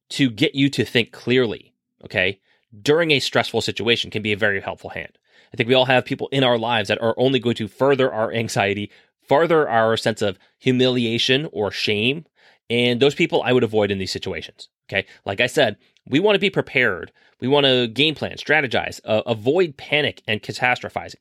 to 0.09 0.29
get 0.29 0.55
you 0.55 0.69
to 0.69 0.83
think 0.83 1.11
clearly, 1.11 1.73
okay, 2.03 2.39
during 2.81 3.11
a 3.11 3.19
stressful 3.19 3.61
situation 3.61 4.11
can 4.11 4.21
be 4.21 4.33
a 4.33 4.37
very 4.37 4.61
helpful 4.61 4.89
hand. 4.89 5.17
I 5.53 5.57
think 5.57 5.67
we 5.67 5.75
all 5.75 5.85
have 5.85 6.05
people 6.05 6.29
in 6.31 6.43
our 6.43 6.57
lives 6.57 6.87
that 6.87 7.01
are 7.01 7.15
only 7.17 7.39
going 7.39 7.55
to 7.55 7.67
further 7.67 8.11
our 8.11 8.31
anxiety, 8.31 8.91
further 9.27 9.69
our 9.69 9.97
sense 9.97 10.21
of 10.21 10.37
humiliation 10.59 11.47
or 11.51 11.71
shame. 11.71 12.25
And 12.69 13.01
those 13.01 13.15
people 13.15 13.43
I 13.43 13.51
would 13.51 13.63
avoid 13.63 13.91
in 13.91 13.97
these 13.97 14.11
situations. 14.11 14.69
Okay. 14.89 15.05
Like 15.25 15.41
I 15.41 15.47
said, 15.47 15.77
we 16.07 16.19
want 16.19 16.35
to 16.35 16.39
be 16.39 16.49
prepared. 16.49 17.11
We 17.39 17.47
want 17.47 17.65
to 17.65 17.87
game 17.87 18.15
plan, 18.15 18.37
strategize, 18.37 18.99
uh, 19.05 19.23
avoid 19.25 19.77
panic 19.77 20.21
and 20.27 20.41
catastrophizing. 20.41 21.15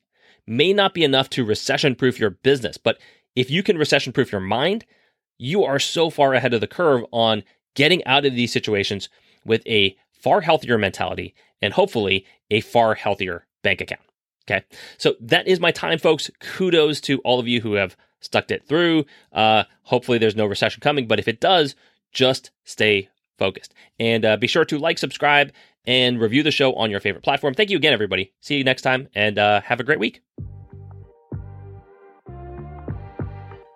May 0.47 0.73
not 0.73 0.93
be 0.93 1.03
enough 1.03 1.29
to 1.31 1.45
recession 1.45 1.95
proof 1.95 2.19
your 2.19 2.31
business, 2.31 2.77
but 2.77 2.99
if 3.35 3.49
you 3.49 3.63
can 3.63 3.77
recession 3.77 4.13
proof 4.13 4.31
your 4.31 4.41
mind, 4.41 4.85
you 5.37 5.63
are 5.63 5.79
so 5.79 6.09
far 6.09 6.33
ahead 6.33 6.53
of 6.53 6.61
the 6.61 6.67
curve 6.67 7.03
on 7.11 7.43
getting 7.75 8.03
out 8.05 8.25
of 8.25 8.35
these 8.35 8.51
situations 8.51 9.09
with 9.45 9.65
a 9.65 9.95
far 10.11 10.41
healthier 10.41 10.77
mentality 10.77 11.33
and 11.61 11.73
hopefully 11.73 12.25
a 12.49 12.61
far 12.61 12.95
healthier 12.95 13.45
bank 13.63 13.81
account. 13.81 14.01
Okay. 14.49 14.65
So 14.97 15.15
that 15.21 15.47
is 15.47 15.59
my 15.59 15.71
time, 15.71 15.99
folks. 15.99 16.29
Kudos 16.39 16.99
to 17.01 17.19
all 17.19 17.39
of 17.39 17.47
you 17.47 17.61
who 17.61 17.73
have 17.73 17.95
stuck 18.19 18.51
it 18.51 18.67
through. 18.67 19.05
Uh, 19.31 19.63
hopefully 19.83 20.17
there's 20.17 20.35
no 20.35 20.45
recession 20.45 20.81
coming, 20.81 21.07
but 21.07 21.19
if 21.19 21.27
it 21.27 21.39
does, 21.39 21.75
just 22.11 22.51
stay 22.63 23.09
focused. 23.37 23.73
And 23.99 24.25
uh, 24.25 24.37
be 24.37 24.47
sure 24.47 24.65
to 24.65 24.77
like, 24.77 24.97
subscribe, 24.97 25.51
and 25.85 26.19
review 26.19 26.43
the 26.43 26.51
show 26.51 26.73
on 26.73 26.91
your 26.91 26.99
favorite 26.99 27.23
platform. 27.23 27.53
Thank 27.53 27.69
you 27.69 27.77
again, 27.77 27.93
everybody. 27.93 28.33
See 28.39 28.57
you 28.57 28.63
next 28.63 28.83
time, 28.83 29.07
and 29.15 29.39
uh, 29.39 29.61
have 29.61 29.79
a 29.79 29.83
great 29.83 29.99
week. 29.99 30.21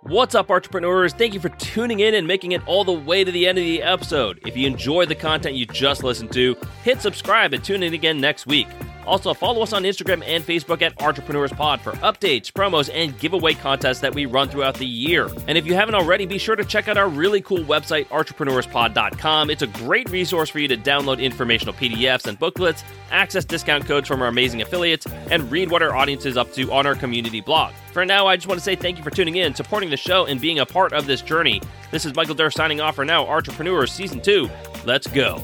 What's 0.03 0.36
up, 0.36 0.51
entrepreneurs? 0.51 1.13
Thank 1.13 1.34
you 1.34 1.39
for 1.39 1.50
tuning 1.50 2.00
in 2.00 2.13
and 2.13 2.27
making 2.27 2.51
it 2.51 2.62
all 2.67 2.84
the 2.84 2.93
way 2.93 3.24
to 3.24 3.31
the 3.31 3.48
end 3.48 3.57
of 3.57 3.63
the 3.63 3.81
episode. 3.81 4.39
If 4.45 4.55
you 4.55 4.67
enjoyed 4.67 5.10
the 5.10 5.15
content 5.15 5.55
you 5.55 5.65
just 5.65 6.03
listened 6.03 6.31
to, 6.34 6.55
hit 6.84 7.01
subscribe 7.01 7.53
and 7.53 7.63
tune 7.63 7.81
in 7.81 7.95
again 7.95 8.22
next 8.22 8.45
week. 8.45 8.67
Also, 9.05 9.33
follow 9.33 9.62
us 9.62 9.74
on 9.74 9.83
Instagram 9.83 10.24
and 10.25 10.43
Facebook 10.43 10.81
at 10.81 11.00
Entrepreneurs 11.01 11.51
Pod 11.51 11.81
for 11.81 11.91
updates, 11.93 12.51
promos, 12.51 12.89
and 12.93 13.17
giveaway 13.19 13.53
contests 13.53 14.00
that 14.00 14.13
we 14.13 14.25
run 14.25 14.50
throughout 14.50 14.75
the 14.75 14.85
year. 14.85 15.29
And 15.47 15.57
if 15.57 15.65
you 15.65 15.74
haven't 15.74 15.95
already, 15.95 16.25
be 16.25 16.38
sure 16.38 16.55
to 16.55 16.65
check 16.65 16.88
out 16.88 16.97
our 16.97 17.07
really 17.07 17.41
cool 17.41 17.59
website, 17.59 18.07
entrepreneurspod.com. 18.07 19.50
It's 19.50 19.62
a 19.62 19.67
great 19.67 20.09
resource 20.09 20.50
for 20.50 20.59
you 20.59 20.67
to 20.67 20.77
download 20.77 21.21
informational 21.21 21.74
PDFs 21.74 22.25
and 22.25 22.39
booklets, 22.39 22.83
access 23.12 23.45
discount 23.45 23.85
codes 23.85 24.07
from 24.07 24.21
our 24.21 24.27
amazing 24.27 24.62
affiliates, 24.62 25.05
and 25.29 25.51
read 25.51 25.69
what 25.69 25.81
our 25.81 25.95
audience 25.95 26.25
is 26.25 26.38
up 26.38 26.51
to 26.53 26.71
on 26.71 26.85
our 26.85 26.95
community 26.95 27.41
blog. 27.41 27.74
For 27.93 28.05
now, 28.05 28.27
I 28.27 28.35
just 28.35 28.47
want 28.47 28.59
to 28.59 28.63
say 28.63 28.75
thank 28.75 28.97
you 28.97 29.03
for 29.03 29.12
tuning 29.12 29.38
in, 29.38 29.55
supporting 29.55 29.89
the 29.89 29.97
show, 29.97 30.25
and 30.25 30.41
being 30.41 30.59
a 30.59 30.65
part 30.65 30.93
of 30.93 31.05
this 31.05 31.21
journey. 31.21 31.62
This 31.91 32.05
is 32.05 32.15
Michael 32.15 32.35
Durr 32.35 32.51
signing 32.51 32.82
off 32.82 32.95
for 32.95 33.06
now, 33.06 33.25
Entrepreneurs 33.25 33.91
Season 33.91 34.19
2. 34.19 34.49
Let's 34.86 35.08
go. 35.08 35.43